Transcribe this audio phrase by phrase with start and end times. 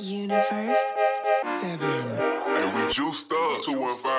[0.00, 0.78] Universe.
[1.44, 2.06] Seven.
[2.56, 4.17] And we juiced up 215.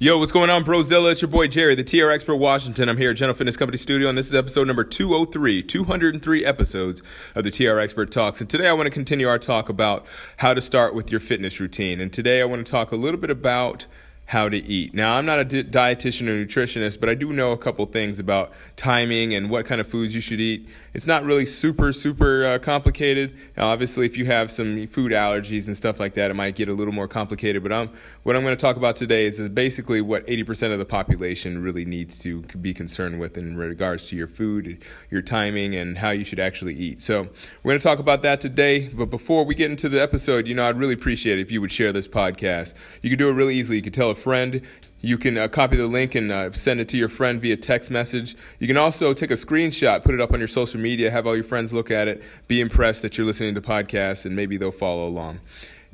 [0.00, 1.12] Yo, what's going on, Brozilla?
[1.12, 2.88] It's your boy Jerry, the TR Expert Washington.
[2.88, 7.00] I'm here at General Fitness Company Studio, and this is episode number 203, 203 episodes
[7.36, 8.40] of the TR Expert Talks.
[8.40, 10.04] And today I want to continue our talk about
[10.38, 12.00] how to start with your fitness routine.
[12.00, 13.86] And today I want to talk a little bit about
[14.26, 14.94] how to eat.
[14.94, 18.18] Now, I'm not a di- dietitian or nutritionist, but I do know a couple things
[18.18, 20.66] about timing and what kind of foods you should eat.
[20.94, 23.36] It's not really super, super uh, complicated.
[23.56, 26.68] Now, obviously, if you have some food allergies and stuff like that, it might get
[26.68, 27.62] a little more complicated.
[27.62, 27.90] But I'm,
[28.22, 31.84] what I'm going to talk about today is basically what 80% of the population really
[31.84, 36.24] needs to be concerned with in regards to your food, your timing, and how you
[36.24, 37.02] should actually eat.
[37.02, 37.28] So,
[37.62, 38.88] we're going to talk about that today.
[38.88, 41.60] But before we get into the episode, you know, I'd really appreciate it if you
[41.60, 42.74] would share this podcast.
[43.02, 43.76] You can do it really easily.
[43.76, 44.62] You can tell friend.
[45.00, 47.90] You can uh, copy the link and uh, send it to your friend via text
[47.90, 48.36] message.
[48.58, 51.34] You can also take a screenshot, put it up on your social media, have all
[51.34, 54.72] your friends look at it, be impressed that you're listening to podcasts, and maybe they'll
[54.72, 55.40] follow along.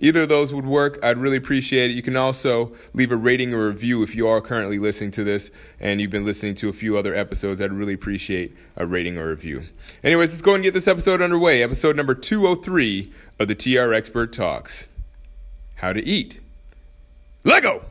[0.01, 0.99] Either of those would work.
[1.03, 1.95] I'd really appreciate it.
[1.95, 5.51] You can also leave a rating or review if you are currently listening to this
[5.79, 7.61] and you've been listening to a few other episodes.
[7.61, 9.65] I'd really appreciate a rating or review.
[10.03, 11.63] Anyways, let's go and get this episode underway.
[11.63, 14.89] Episode number 203 of the TR Expert Talks
[15.77, 16.41] How to Eat.
[17.45, 17.90] Lego!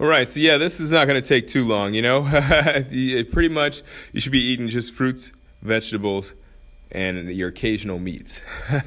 [0.00, 2.22] All right, so yeah, this is not going to take too long, you know?
[3.32, 3.82] Pretty much,
[4.12, 6.34] you should be eating just fruits, vegetables,
[6.90, 8.42] and your occasional meats.
[8.72, 8.80] All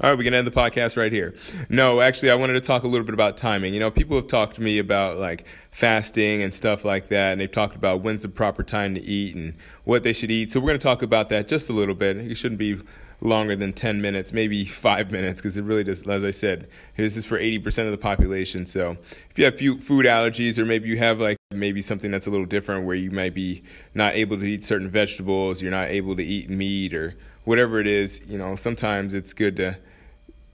[0.00, 1.34] right, we can end the podcast right here.
[1.68, 3.74] No, actually, I wanted to talk a little bit about timing.
[3.74, 7.40] You know, people have talked to me about like fasting and stuff like that, and
[7.40, 9.54] they've talked about when's the proper time to eat and
[9.84, 10.50] what they should eat.
[10.50, 12.16] So we're going to talk about that just a little bit.
[12.16, 12.80] It shouldn't be
[13.22, 17.16] longer than 10 minutes, maybe five minutes, because it really does, as I said, this
[17.16, 18.66] is for 80% of the population.
[18.66, 18.96] So
[19.30, 22.46] if you have food allergies, or maybe you have like maybe something that's a little
[22.46, 23.62] different where you might be
[23.94, 27.14] not able to eat certain vegetables, you're not able to eat meat, or
[27.44, 29.78] whatever it is, you know, sometimes it's good to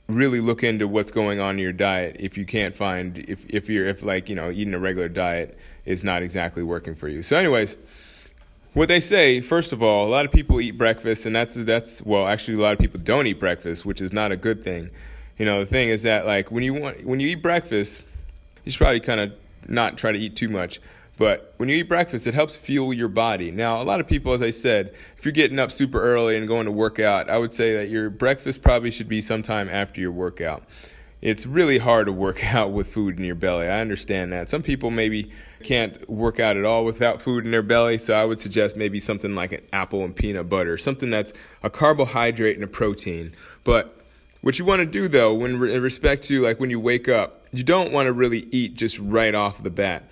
[0.09, 3.69] really look into what's going on in your diet if you can't find if if
[3.69, 7.23] you're if like you know eating a regular diet is not exactly working for you.
[7.23, 7.77] So anyways
[8.73, 12.01] what they say first of all a lot of people eat breakfast and that's that's
[12.03, 14.89] well actually a lot of people don't eat breakfast which is not a good thing.
[15.37, 18.03] You know the thing is that like when you want when you eat breakfast
[18.65, 19.33] you should probably kind of
[19.69, 20.81] not try to eat too much
[21.19, 23.51] but when you eat breakfast, it helps fuel your body.
[23.51, 26.47] Now, a lot of people, as I said, if you're getting up super early and
[26.47, 30.01] going to work out, I would say that your breakfast probably should be sometime after
[30.01, 30.63] your workout.
[31.21, 33.67] It's really hard to work out with food in your belly.
[33.67, 34.49] I understand that.
[34.49, 35.33] Some people maybe
[35.65, 39.01] can't work out at all without food in their belly, so I would suggest maybe
[39.01, 41.33] something like an apple and peanut butter, something that's
[41.65, 43.35] a carbohydrate and a protein.
[43.65, 44.01] But
[44.41, 47.45] what you want to do though, when in respect to like when you wake up,
[47.51, 50.09] you don't want to really eat just right off the bat.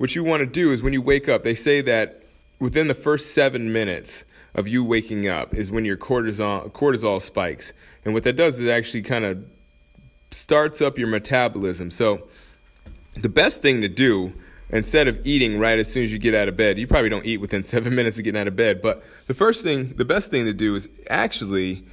[0.00, 2.22] What you want to do is when you wake up, they say that
[2.58, 4.24] within the first seven minutes
[4.54, 8.66] of you waking up is when your cortisol cortisol spikes, and what that does is
[8.66, 9.44] actually kind of
[10.30, 11.90] starts up your metabolism.
[11.90, 12.26] So
[13.12, 14.32] the best thing to do
[14.70, 17.26] instead of eating right as soon as you get out of bed you probably don't
[17.26, 20.30] eat within seven minutes of getting out of bed but the first thing the best
[20.30, 21.84] thing to do is actually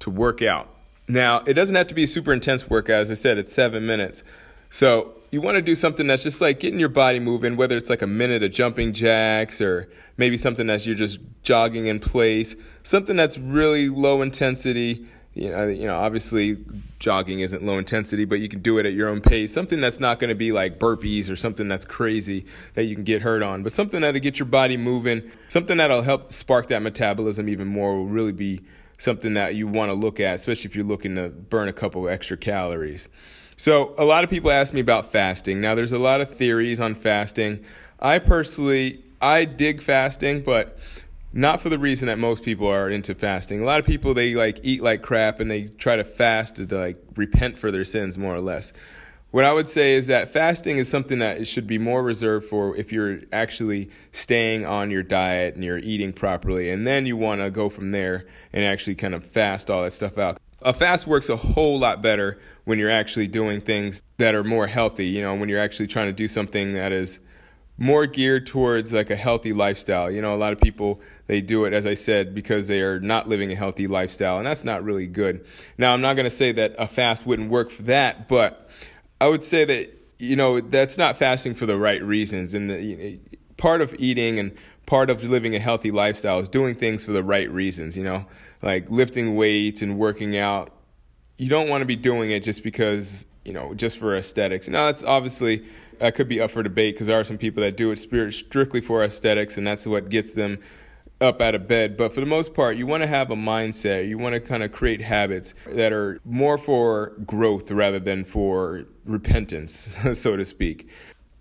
[0.00, 0.68] to work out.
[1.08, 3.00] Now it doesn't have to be a super intense workout.
[3.00, 4.24] As i said it's seven minutes.
[4.68, 7.90] So you want to do something that's just like getting your body moving whether it's
[7.90, 12.56] like a minute of jumping jacks or maybe something that you're just jogging in place
[12.82, 15.06] something that's really low intensity
[15.38, 16.56] you know, you know, obviously
[16.98, 19.54] jogging isn't low intensity, but you can do it at your own pace.
[19.54, 23.04] Something that's not going to be like burpees or something that's crazy that you can
[23.04, 26.82] get hurt on, but something that'll get your body moving, something that'll help spark that
[26.82, 28.60] metabolism even more will really be
[28.98, 32.08] something that you want to look at, especially if you're looking to burn a couple
[32.08, 33.08] extra calories.
[33.58, 35.60] So, a lot of people ask me about fasting.
[35.60, 37.64] Now, there's a lot of theories on fasting.
[37.98, 40.78] I personally, I dig fasting, but
[41.32, 43.60] not for the reason that most people are into fasting.
[43.60, 46.66] A lot of people they like eat like crap and they try to fast to
[46.66, 48.72] like repent for their sins more or less.
[49.32, 52.76] What I would say is that fasting is something that should be more reserved for
[52.76, 57.40] if you're actually staying on your diet and you're eating properly, and then you want
[57.40, 60.38] to go from there and actually kind of fast all that stuff out.
[60.62, 64.66] A fast works a whole lot better when you're actually doing things that are more
[64.66, 67.20] healthy, you know, when you're actually trying to do something that is
[67.80, 70.10] more geared towards like a healthy lifestyle.
[70.10, 72.98] You know, a lot of people they do it as I said because they are
[72.98, 75.46] not living a healthy lifestyle and that's not really good.
[75.76, 78.68] Now, I'm not going to say that a fast wouldn't work for that, but
[79.20, 82.52] I would say that you know, that's not fasting for the right reasons.
[82.54, 83.20] And the,
[83.56, 84.56] part of eating and
[84.88, 88.24] part of living a healthy lifestyle is doing things for the right reasons, you know,
[88.62, 90.72] like lifting weights and working out.
[91.36, 94.66] You don't want to be doing it just because, you know, just for aesthetics.
[94.66, 95.62] Now, that's obviously,
[95.98, 98.80] that could be up for debate because there are some people that do it strictly
[98.80, 100.58] for aesthetics and that's what gets them
[101.20, 101.98] up out of bed.
[101.98, 104.08] But for the most part, you want to have a mindset.
[104.08, 108.86] You want to kind of create habits that are more for growth rather than for
[109.04, 110.88] repentance, so to speak.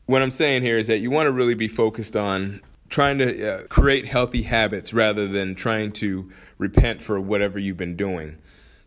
[0.06, 3.48] What I'm saying here is that you want to really be focused on trying to
[3.48, 8.38] uh, create healthy habits rather than trying to repent for whatever you've been doing.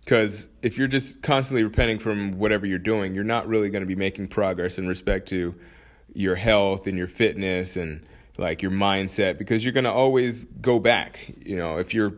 [0.00, 3.86] Because if you're just constantly repenting from whatever you're doing, you're not really going to
[3.86, 5.54] be making progress in respect to
[6.14, 8.04] your health and your fitness and
[8.38, 11.34] like your mindset because you're going to always go back.
[11.44, 12.14] You know, if you're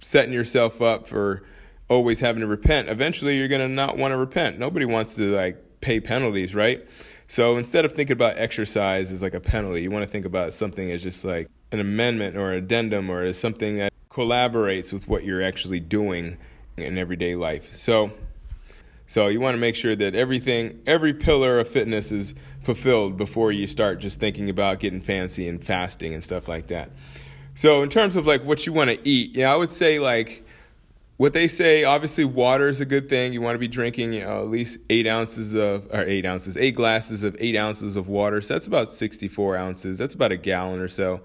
[0.00, 1.44] setting yourself up for
[1.88, 4.58] always having to repent, eventually you're going to not want to repent.
[4.58, 6.86] Nobody wants to like pay penalties, right?
[7.28, 10.54] So instead of thinking about exercise as like a penalty, you want to think about
[10.54, 15.06] something as just like an amendment or an addendum or as something that collaborates with
[15.06, 16.38] what you're actually doing
[16.78, 17.76] in everyday life.
[17.76, 18.12] So
[19.06, 23.52] so you want to make sure that everything, every pillar of fitness is fulfilled before
[23.52, 26.90] you start just thinking about getting fancy and fasting and stuff like that.
[27.54, 30.46] So in terms of like what you want to eat, yeah, I would say like
[31.18, 31.84] what they say.
[31.84, 33.34] Obviously, water is a good thing.
[33.34, 36.56] You want to be drinking, you know, at least eight ounces of or eight ounces,
[36.56, 38.40] eight glasses of eight ounces of water.
[38.40, 39.98] So that's about sixty-four ounces.
[39.98, 41.20] That's about a gallon or so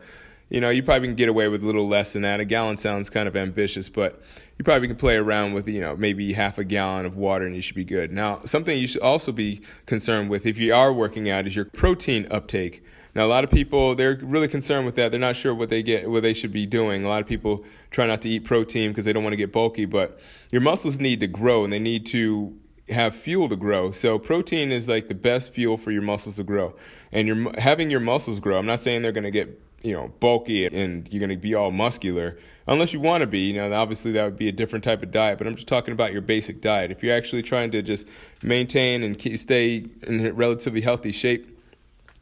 [0.53, 2.39] you know, you probably can get away with a little less than that.
[2.39, 4.21] A gallon sounds kind of ambitious, but
[4.59, 7.55] you probably can play around with, you know, maybe half a gallon of water and
[7.55, 8.11] you should be good.
[8.11, 11.65] Now, something you should also be concerned with if you are working out is your
[11.65, 12.83] protein uptake.
[13.15, 15.11] Now, a lot of people they're really concerned with that.
[15.11, 17.05] They're not sure what they get, what they should be doing.
[17.05, 19.51] A lot of people try not to eat protein because they don't want to get
[19.51, 20.19] bulky, but
[20.51, 22.57] your muscles need to grow and they need to
[22.89, 23.91] have fuel to grow.
[23.91, 26.75] So protein is like the best fuel for your muscles to grow.
[27.11, 28.57] And you're having your muscles grow.
[28.57, 31.53] I'm not saying they're going to get you know, bulky and you're going to be
[31.53, 32.37] all muscular.
[32.65, 35.11] Unless you want to be, you know, obviously that would be a different type of
[35.11, 35.37] diet.
[35.37, 36.89] But I'm just talking about your basic diet.
[36.89, 38.07] If you're actually trying to just
[38.41, 41.52] maintain and stay in relatively healthy shape,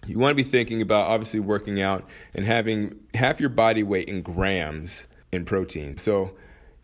[0.07, 4.07] you want to be thinking about obviously working out and having half your body weight
[4.07, 5.97] in grams in protein.
[5.97, 6.35] So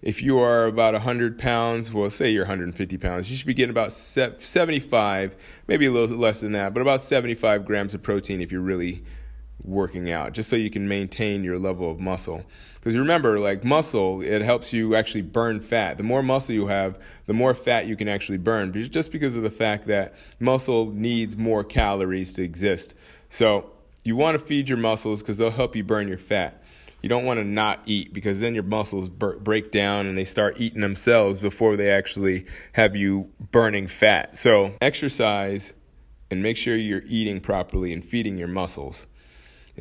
[0.01, 3.71] if you are about 100 pounds, well, say you're 150 pounds, you should be getting
[3.71, 5.35] about 75,
[5.67, 9.03] maybe a little less than that, but about 75 grams of protein if you're really
[9.67, 12.43] working out just so you can maintain your level of muscle.
[12.75, 15.97] Because remember like muscle it helps you actually burn fat.
[15.97, 19.43] The more muscle you have the more fat you can actually burn just because of
[19.43, 22.95] the fact that muscle needs more calories to exist.
[23.29, 23.71] So
[24.03, 26.63] you want to feed your muscles because they'll help you burn your fat.
[27.01, 30.59] You don't want to not eat because then your muscles break down and they start
[30.59, 34.37] eating themselves before they actually have you burning fat.
[34.37, 35.73] So exercise
[36.31, 39.07] and make sure you're eating properly and feeding your muscles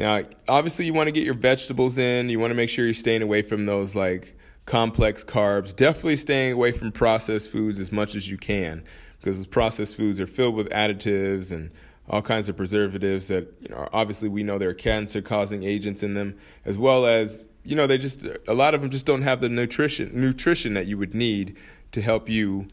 [0.03, 2.29] know, obviously you want to get your vegetables in.
[2.29, 5.75] You want to make sure you're staying away from those like complex carbs.
[5.75, 8.85] Definitely staying away from processed foods as much as you can
[9.19, 11.71] because those processed foods are filled with additives and
[12.09, 16.05] all kinds of preservatives that you know obviously we know there are cancer causing agents
[16.05, 19.23] in them as well as you know they just a lot of them just don't
[19.23, 21.57] have the nutrition nutrition that you would need
[21.91, 22.69] to help you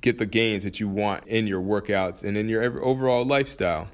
[0.00, 3.88] get the gains that you want in your workouts and in your overall lifestyle.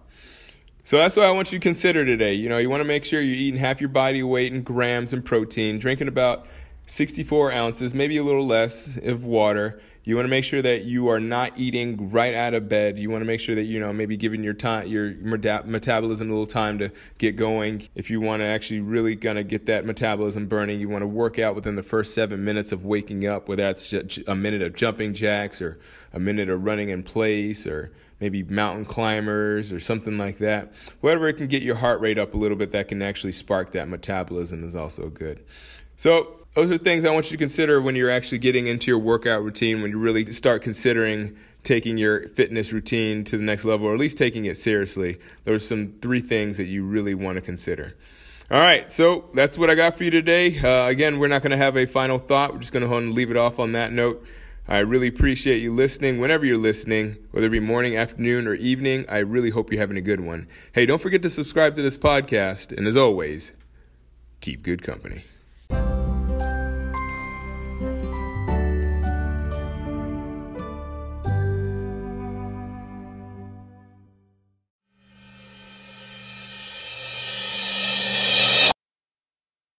[0.87, 2.35] So that's what I want you to consider today.
[2.35, 5.15] You know, you want to make sure you're eating half your body weight in grams
[5.15, 6.47] and protein, drinking about
[6.89, 9.81] 64 ounces, maybe a little less of water.
[10.03, 12.99] You want to make sure that you are not eating right out of bed.
[12.99, 16.33] You want to make sure that you know maybe giving your time your metabolism a
[16.33, 17.89] little time to get going.
[17.95, 21.39] If you want to actually really of get that metabolism burning, you want to work
[21.39, 23.91] out within the first seven minutes of waking up, whether that's
[24.27, 25.81] a minute of jumping jacks or
[26.13, 27.91] a minute of running in place or
[28.21, 30.73] maybe mountain climbers or something like that.
[31.01, 33.73] Whatever it can get your heart rate up a little bit that can actually spark
[33.73, 35.45] that metabolism is also good.
[35.97, 38.99] So, those are things I want you to consider when you're actually getting into your
[38.99, 43.89] workout routine, when you really start considering taking your fitness routine to the next level,
[43.89, 45.19] or at least taking it seriously.
[45.45, 47.95] There's some three things that you really want to consider.
[48.51, 50.59] All right, so that's what I got for you today.
[50.59, 52.53] Uh, again, we're not going to have a final thought.
[52.53, 54.25] We're just going to leave it off on that note.
[54.67, 59.05] I really appreciate you listening whenever you're listening, whether it be morning, afternoon, or evening.
[59.11, 60.49] I really hope you're having a good one.
[60.73, 62.77] Hey, don't forget to subscribe to this podcast.
[62.77, 63.53] And as always,
[64.41, 65.25] keep good company.